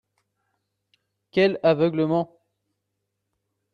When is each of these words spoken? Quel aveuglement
Quel 1.31 1.59
aveuglement 1.61 2.35